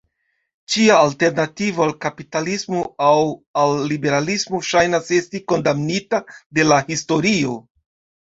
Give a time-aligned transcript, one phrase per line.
[0.75, 3.19] Ĉia alternativo al kapitalismo aŭ
[3.63, 6.23] al liberalismo ŝajnas esti kondamnita
[6.59, 7.55] de la historio.